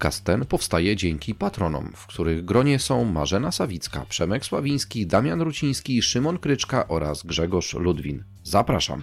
[0.00, 6.02] Podcast ten powstaje dzięki patronom, w których gronie są Marzena Sawicka, Przemek Sławiński, Damian Ruciński,
[6.02, 8.24] Szymon Kryczka oraz Grzegorz Ludwin.
[8.42, 9.02] Zapraszam.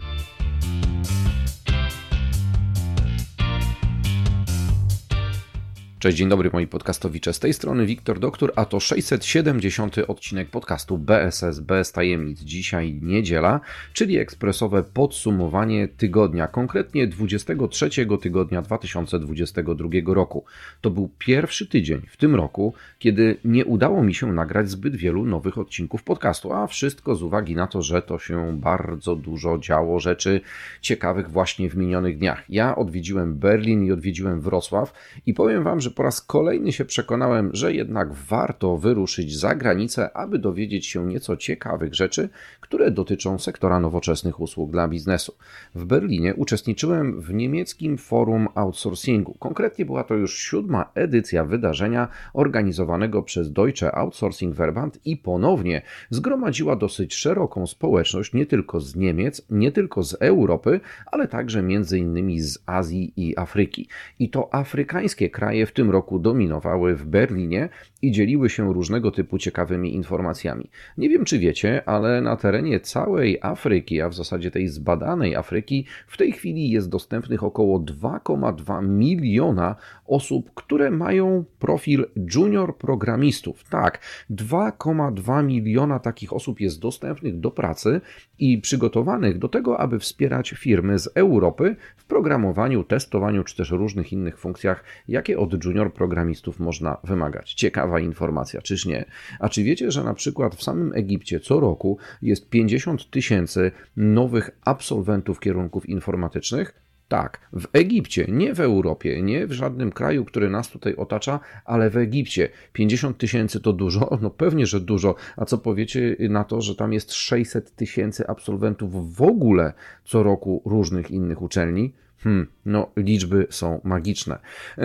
[6.00, 7.34] Cześć, dzień dobry moi podcastowicze.
[7.34, 12.40] Z tej strony Wiktor Doktor, a to 670 odcinek podcastu BSS bez tajemnic.
[12.40, 13.60] Dzisiaj niedziela,
[13.94, 17.90] czyli ekspresowe podsumowanie tygodnia, konkretnie 23
[18.22, 20.46] tygodnia 2022 roku.
[20.82, 25.26] To był pierwszy tydzień w tym roku, kiedy nie udało mi się nagrać zbyt wielu
[25.26, 30.00] nowych odcinków podcastu, a wszystko z uwagi na to, że to się bardzo dużo działo
[30.00, 30.42] rzeczy
[30.82, 32.44] ciekawych właśnie w minionych dniach.
[32.50, 34.94] Ja odwiedziłem Berlin i odwiedziłem Wrocław
[35.26, 40.18] i powiem Wam, że po raz kolejny się przekonałem, że jednak warto wyruszyć za granicę,
[40.18, 42.30] aby dowiedzieć się nieco ciekawych rzeczy,
[42.62, 45.36] które dotyczą sektora nowoczesnych usług dla biznesu.
[45.76, 49.34] W Berlinie uczestniczyłem w niemieckim forum outsourcingu.
[49.40, 56.76] Konkretnie była to już siódma edycja wydarzenia organizowanego przez Deutsche Outsourcing Verband i ponownie zgromadziła
[56.76, 62.40] dosyć szeroką społeczność nie tylko z Niemiec, nie tylko z Europy, ale także między innymi
[62.40, 63.88] z Azji i Afryki.
[64.20, 67.70] I to afrykańskie kraje w tym roku dominowały w Berlinie
[68.02, 70.70] i dzieliły się różnego typu ciekawymi informacjami.
[70.98, 75.86] Nie wiem, czy wiecie, ale na terenie całej Afryki, a w zasadzie tej zbadanej Afryki,
[76.08, 82.06] w tej chwili jest dostępnych około 2,2 miliona osób, które mają profil
[82.36, 83.64] junior programistów.
[83.70, 84.00] Tak,
[84.32, 88.02] 2,2 miliona takich osób jest dostępnych do pracy
[88.40, 94.14] i przygotowanych do tego, aby wspierać firmy z Europy w programowaniu, testowaniu czy też różnych
[94.14, 97.54] innych funkcjach, jakie od junior programistów można wymagać.
[97.54, 99.06] Ciekawa informacja, czyż nie?
[99.40, 104.50] A czy wiecie, że na przykład w samym Egipcie co roku jest 50 tysięcy nowych
[104.66, 106.87] absolwentów kierunków informatycznych?
[107.08, 111.90] Tak, w Egipcie, nie w Europie, nie w żadnym kraju, który nas tutaj otacza, ale
[111.90, 112.50] w Egipcie.
[112.74, 114.18] 50 tysięcy to dużo?
[114.22, 115.16] No pewnie, że dużo.
[115.38, 119.74] A co powiecie na to, że tam jest 600 tysięcy absolwentów w ogóle
[120.06, 121.94] co roku różnych innych uczelni?
[122.18, 124.40] Hmm, no, liczby są magiczne.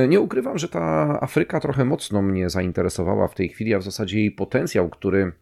[0.09, 4.19] Nie ukrywam, że ta Afryka trochę mocno mnie zainteresowała w tej chwili, a w zasadzie
[4.19, 5.33] jej potencjał, który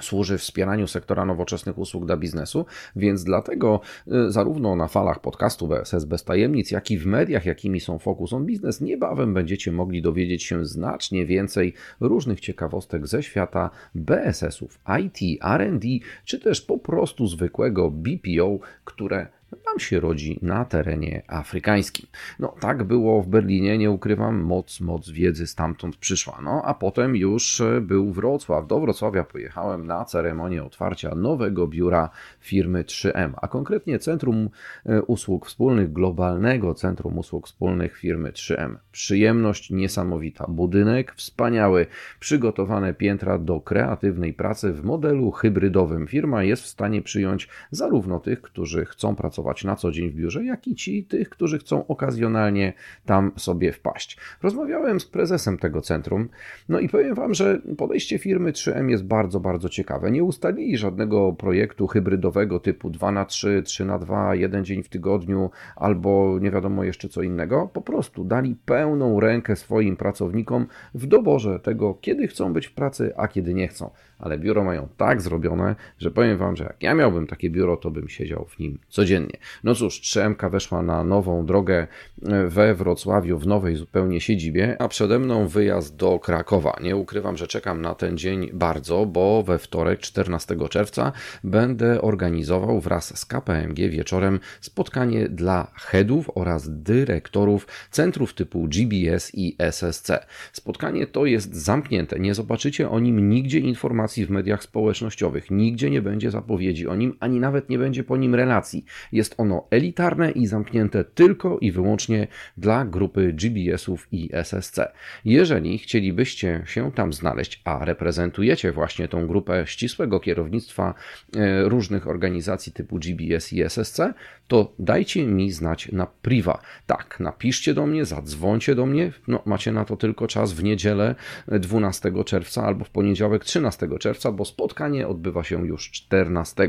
[0.00, 2.66] służy wspieraniu sektora nowoczesnych usług dla biznesu,
[2.96, 7.80] więc dlatego y, zarówno na falach podcastu BSS bez tajemnic, jak i w mediach, jakimi
[7.80, 13.70] są Focus on Business, niebawem będziecie mogli dowiedzieć się znacznie więcej różnych ciekawostek ze świata
[13.94, 15.88] BSS-ów, IT, R&D,
[16.24, 19.26] czy też po prostu zwykłego BPO, które
[19.66, 22.06] nam się rodzi na terenie afrykańskim.
[22.38, 26.40] No tak było w Berlinie, nie ukrywam, moc, moc wiedzy stamtąd przyszła.
[26.42, 28.66] No a potem już e, był Wrocław.
[28.66, 34.48] Do Wrocławia pojechałem na ceremonię otwarcia nowego biura firmy 3M, a konkretnie Centrum
[34.86, 38.76] e, Usług Wspólnych, globalnego Centrum Usług Wspólnych firmy 3M.
[38.92, 41.86] Przyjemność niesamowita, budynek wspaniały,
[42.20, 46.06] przygotowane piętra do kreatywnej pracy w modelu hybrydowym.
[46.06, 50.14] Firma jest w stanie przyjąć zarówno tych, którzy chcą pracować pracować na co dzień w
[50.14, 52.72] biurze, jak i ci tych, którzy chcą okazjonalnie
[53.06, 54.18] tam sobie wpaść.
[54.42, 56.28] Rozmawiałem z prezesem tego centrum,
[56.68, 60.10] no i powiem Wam, że podejście firmy 3M jest bardzo, bardzo ciekawe.
[60.10, 64.88] Nie ustalili żadnego projektu hybrydowego typu 2 na 3, 3 na 2, jeden dzień w
[64.88, 67.70] tygodniu albo nie wiadomo jeszcze co innego.
[67.72, 73.12] Po prostu dali pełną rękę swoim pracownikom w doborze tego, kiedy chcą być w pracy,
[73.16, 73.90] a kiedy nie chcą.
[74.20, 77.90] Ale biuro mają tak zrobione, że powiem Wam, że jak ja miałbym takie biuro, to
[77.90, 79.38] bym siedział w nim codziennie.
[79.64, 81.86] No cóż, 3MK weszła na nową drogę
[82.22, 86.76] e, we Wrocławiu, w nowej zupełnie siedzibie, a przede mną wyjazd do Krakowa.
[86.82, 91.12] Nie ukrywam, że czekam na ten dzień bardzo, bo we wtorek, 14 czerwca,
[91.44, 99.56] będę organizował wraz z KPMG wieczorem spotkanie dla headów oraz dyrektorów centrów typu GBS i
[99.58, 100.10] SSC.
[100.52, 105.50] Spotkanie to jest zamknięte, nie zobaczycie o nim nigdzie informacji informacji w mediach społecznościowych.
[105.50, 108.84] Nigdzie nie będzie zapowiedzi o nim, ani nawet nie będzie po nim relacji.
[109.12, 112.26] Jest ono elitarne i zamknięte tylko i wyłącznie
[112.56, 114.78] dla grupy GBS-ów i SSC.
[115.24, 120.94] Jeżeli chcielibyście się tam znaleźć, a reprezentujecie właśnie tą grupę ścisłego kierownictwa
[121.36, 124.00] e, różnych organizacji typu GBS i SSC,
[124.48, 126.60] to dajcie mi znać na priwa.
[126.86, 129.12] Tak, napiszcie do mnie, zadzwońcie do mnie.
[129.28, 131.14] No, macie na to tylko czas w niedzielę
[131.48, 136.68] 12 czerwca albo w poniedziałek 13 czerwca, bo spotkanie odbywa się już 14.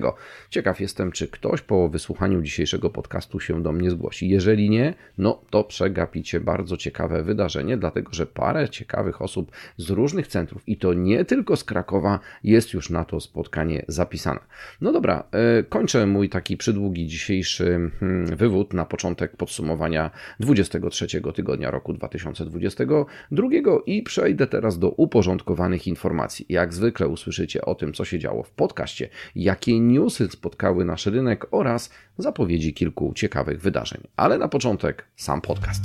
[0.49, 4.29] Ciekaw jestem, czy ktoś po wysłuchaniu dzisiejszego podcastu się do mnie zgłosi.
[4.29, 10.27] Jeżeli nie, no to przegapicie bardzo ciekawe wydarzenie, dlatego że parę ciekawych osób z różnych
[10.27, 14.39] centrów i to nie tylko z Krakowa jest już na to spotkanie zapisane.
[14.81, 21.71] No dobra, e, kończę mój taki przydługi dzisiejszy Hmm, wywód na początek podsumowania 23 tygodnia
[21.71, 23.47] roku 2022
[23.85, 26.45] i przejdę teraz do uporządkowanych informacji.
[26.49, 31.45] Jak zwykle usłyszycie o tym, co się działo w podcaście, jakie newsy spotkały nasz rynek
[31.51, 34.01] oraz zapowiedzi kilku ciekawych wydarzeń.
[34.15, 35.83] Ale na początek sam podcast.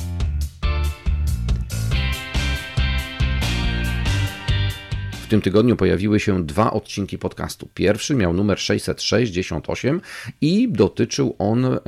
[5.27, 7.69] W tym tygodniu pojawiły się dwa odcinki podcastu.
[7.75, 10.01] Pierwszy miał numer 668
[10.41, 11.79] i dotyczył on e,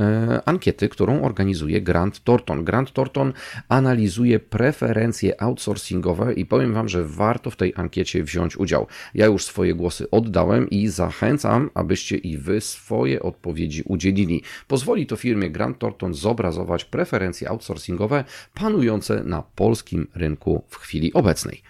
[0.45, 2.65] ankiety, którą organizuje Grant Thornton.
[2.65, 3.33] Grant Thornton
[3.69, 8.87] analizuje preferencje outsourcingowe i powiem Wam, że warto w tej ankiecie wziąć udział.
[9.15, 14.43] Ja już swoje głosy oddałem i zachęcam, abyście i Wy swoje odpowiedzi udzielili.
[14.69, 18.25] Pozwoli to firmie Grant Thornton zobrazować preferencje outsourcingowe
[18.55, 21.63] panujące na polskim rynku w chwili obecnej.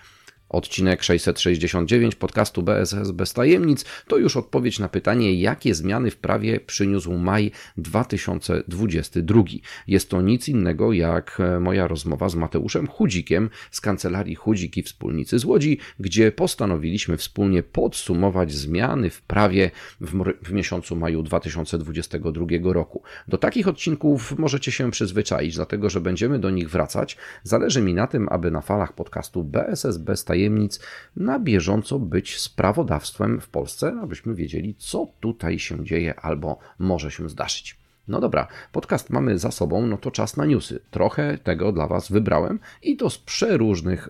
[0.48, 6.60] Odcinek 669 podcastu BSS bez tajemnic to już odpowiedź na pytanie, jakie zmiany w prawie
[6.60, 9.42] przyniósł maj 2022.
[9.86, 14.82] Jest to nic innego jak e, moja rozmowa z Mateuszem Chudzikiem z kancelarii Chudzik i
[14.82, 22.46] Wspólnicy z Łodzi, gdzie postanowiliśmy wspólnie podsumować zmiany w prawie w, w miesiącu maju 2022
[22.62, 23.02] roku.
[23.28, 27.16] Do takich odcinków możecie się przyzwyczaić, dlatego że będziemy do nich wracać.
[27.42, 30.80] Zależy mi na tym, aby na falach podcastu BSS bez tajemnic tajemnic,
[31.16, 37.28] na bieżąco być sprawodawstwem w Polsce, abyśmy wiedzieli, co tutaj się dzieje albo może się
[37.28, 37.76] zdarzyć.
[38.08, 40.80] No dobra, podcast mamy za sobą, no to czas na newsy.
[40.90, 44.08] Trochę tego dla Was wybrałem i to z przeróżnych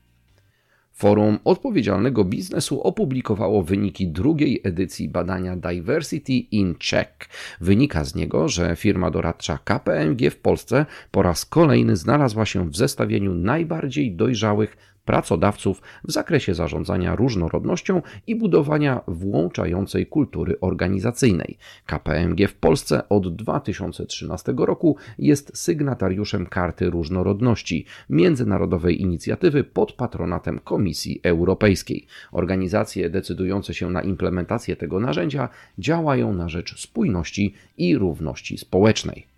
[0.97, 7.29] Forum Odpowiedzialnego Biznesu opublikowało wyniki drugiej edycji badania Diversity in Check.
[7.61, 12.77] Wynika z niego, że firma doradcza KPMG w Polsce po raz kolejny znalazła się w
[12.77, 21.59] zestawieniu najbardziej dojrzałych pracodawców w zakresie zarządzania różnorodnością i budowania włączającej kultury organizacyjnej.
[21.87, 31.21] KPMG w Polsce od 2013 roku jest sygnatariuszem Karty Różnorodności, międzynarodowej inicjatywy pod patronatem Komisji
[31.23, 32.07] Europejskiej.
[32.33, 39.34] Organizacje decydujące się na implementację tego narzędzia działają na rzecz spójności i równości społecznej.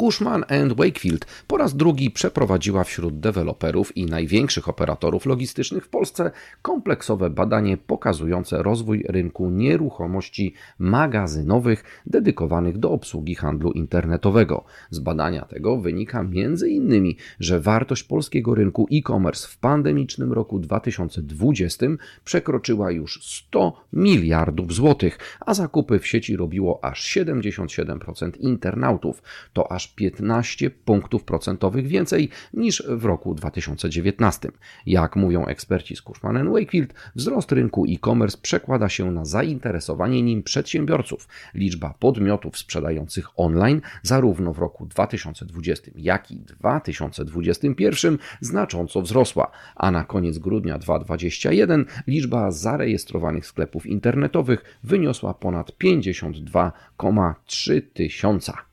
[0.00, 0.44] Cushman
[0.76, 6.30] Wakefield po raz drugi przeprowadziła wśród deweloperów i największych operatorów logistycznych w Polsce
[6.62, 14.64] kompleksowe badanie pokazujące rozwój rynku nieruchomości magazynowych dedykowanych do obsługi handlu internetowego.
[14.90, 21.86] Z badania tego wynika m.in., że wartość polskiego rynku e-commerce w pandemicznym roku 2020
[22.24, 29.22] przekroczyła już 100 miliardów złotych, a zakupy w sieci robiło aż 77% internautów.
[29.52, 34.48] To aż 15 punktów procentowych więcej niż w roku 2019.
[34.86, 41.28] Jak mówią eksperci z Cushman Wakefield, wzrost rynku e-commerce przekłada się na zainteresowanie nim przedsiębiorców.
[41.54, 50.04] Liczba podmiotów sprzedających online zarówno w roku 2020, jak i 2021 znacząco wzrosła, a na
[50.04, 58.68] koniec grudnia 2021 liczba zarejestrowanych sklepów internetowych wyniosła ponad 52,3 tysiąca.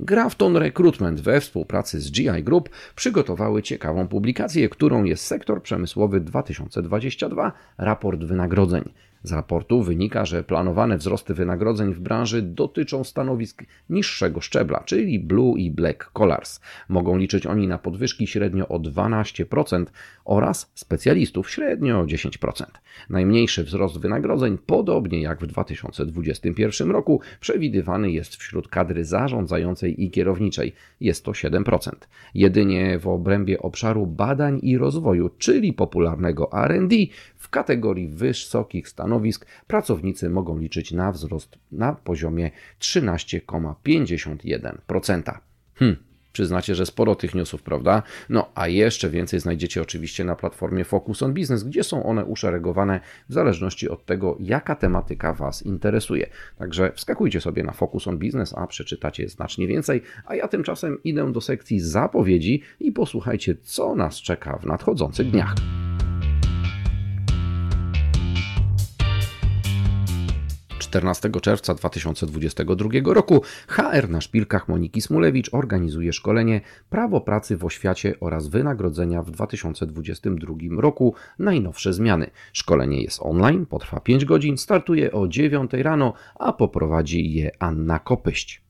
[0.00, 7.52] Grafton Recruitment we współpracy z GI Group przygotowały ciekawą publikację, którą jest Sektor Przemysłowy 2022
[7.78, 8.92] Raport Wynagrodzeń.
[9.24, 15.58] Z raportu wynika, że planowane wzrosty wynagrodzeń w branży dotyczą stanowisk niższego szczebla, czyli blue
[15.58, 16.60] i black collars.
[16.88, 19.84] Mogą liczyć oni na podwyżki średnio o 12%
[20.24, 22.64] oraz specjalistów średnio o 10%.
[23.10, 30.72] Najmniejszy wzrost wynagrodzeń, podobnie jak w 2021 roku, przewidywany jest wśród kadry zarządzającej i kierowniczej.
[31.00, 31.90] Jest to 7%.
[32.34, 36.96] Jedynie w obrębie obszaru badań i rozwoju, czyli popularnego RD,
[37.36, 39.13] w kategorii wysokich stanowisk
[39.66, 45.38] pracownicy mogą liczyć na wzrost na poziomie 13,51%.
[45.74, 45.96] Hmm.
[46.34, 48.02] Przyznacie, że sporo tych newsów, prawda?
[48.28, 53.00] No, a jeszcze więcej znajdziecie oczywiście na platformie Focus on Business, gdzie są one uszeregowane
[53.28, 56.26] w zależności od tego, jaka tematyka Was interesuje.
[56.58, 60.02] Także wskakujcie sobie na Focus on Business, a przeczytacie znacznie więcej.
[60.26, 65.54] A ja tymczasem idę do sekcji zapowiedzi i posłuchajcie, co nas czeka w nadchodzących dniach.
[70.94, 76.60] 14 czerwca 2022 roku HR na szpilkach Moniki Smulewicz organizuje szkolenie
[76.90, 82.30] Prawo pracy w oświacie oraz wynagrodzenia w 2022 roku najnowsze zmiany.
[82.52, 88.63] Szkolenie jest online, potrwa 5 godzin, startuje o 9 rano, a poprowadzi je Anna Kopyść.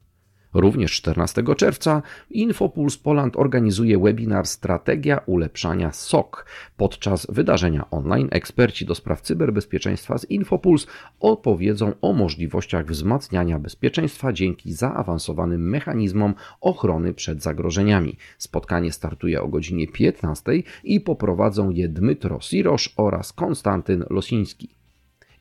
[0.54, 6.46] Również 14 czerwca Infopuls Poland organizuje webinar Strategia ulepszania SOK.
[6.76, 10.86] Podczas wydarzenia online eksperci do spraw cyberbezpieczeństwa z Infopuls
[11.20, 18.16] opowiedzą o możliwościach wzmacniania bezpieczeństwa dzięki zaawansowanym mechanizmom ochrony przed zagrożeniami.
[18.38, 20.52] Spotkanie startuje o godzinie 15
[20.84, 24.83] i poprowadzą je Dmytro Sirosz oraz Konstantyn Losiński.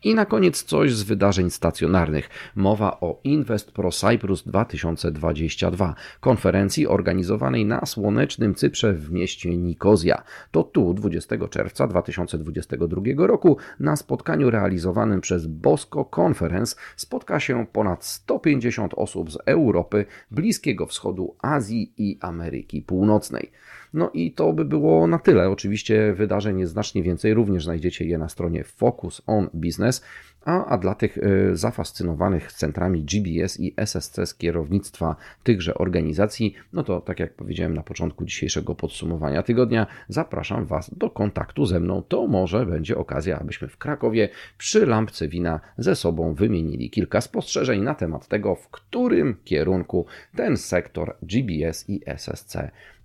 [0.04, 2.30] I na koniec coś z wydarzeń stacjonarnych.
[2.56, 10.24] Mowa o Invest Pro Cyprus 2022, konferencji organizowanej na słonecznym Cyprze w mieście Nikozja.
[10.52, 18.06] To tu 20 czerwca 2022 roku na spotkaniu realizowanym przez Bosco Conference spotka się ponad
[18.06, 23.52] 150 osób z Europy, Bliskiego Wschodu, Azji i Ameryki Północnej.
[23.94, 25.50] No i to by było na tyle.
[25.50, 30.04] Oczywiście wydarzeń jest znacznie więcej, również znajdziecie je na stronie Focus on Business.
[30.46, 36.84] A, a dla tych e, zafascynowanych centrami GBS i SSC z kierownictwa tychże organizacji, no
[36.84, 42.04] to tak jak powiedziałem na początku dzisiejszego podsumowania tygodnia, zapraszam Was do kontaktu ze mną.
[42.08, 47.82] To może będzie okazja, abyśmy w Krakowie przy lampce wina ze sobą wymienili kilka spostrzeżeń
[47.82, 52.58] na temat tego, w którym kierunku ten sektor GBS i SSC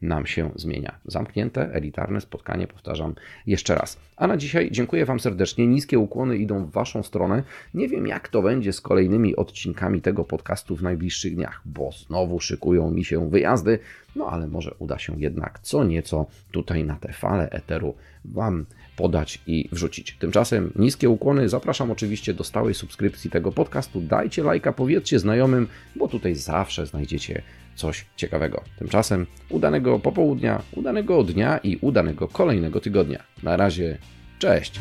[0.02, 0.98] nam się zmienia.
[1.04, 3.14] Zamknięte, elitarne spotkanie, powtarzam
[3.46, 4.00] jeszcze raz.
[4.16, 5.66] A na dzisiaj dziękuję Wam serdecznie.
[5.66, 7.27] Niskie ukłony idą w Waszą stronę.
[7.74, 12.40] Nie wiem, jak to będzie z kolejnymi odcinkami tego podcastu w najbliższych dniach, bo znowu
[12.40, 13.78] szykują mi się wyjazdy.
[14.16, 17.94] No ale może uda się jednak co nieco tutaj na te fale eteru
[18.24, 18.66] Wam
[18.96, 20.16] podać i wrzucić.
[20.18, 21.48] Tymczasem niskie ukłony.
[21.48, 24.00] Zapraszam oczywiście do stałej subskrypcji tego podcastu.
[24.00, 27.42] Dajcie lajka, powiedzcie znajomym, bo tutaj zawsze znajdziecie
[27.74, 28.62] coś ciekawego.
[28.78, 33.22] Tymczasem udanego popołudnia, udanego dnia i udanego kolejnego tygodnia.
[33.42, 33.98] Na razie,
[34.38, 34.80] cześć!